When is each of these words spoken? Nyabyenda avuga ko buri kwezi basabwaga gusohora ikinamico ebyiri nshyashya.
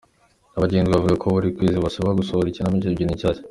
Nyabyenda 0.53 0.93
avuga 0.95 1.13
ko 1.21 1.25
buri 1.35 1.55
kwezi 1.57 1.77
basabwaga 1.85 2.19
gusohora 2.21 2.47
ikinamico 2.49 2.87
ebyiri 2.89 3.15
nshyashya. 3.15 3.39